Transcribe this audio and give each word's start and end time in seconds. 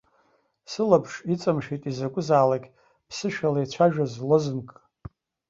Сылаԥш 0.71 1.13
иҵамшәеит 1.33 1.83
изакәызаалак 1.89 2.63
ԥсышәала 3.09 3.59
ицәажәоз 3.61 4.13
лозунгк. 4.27 4.71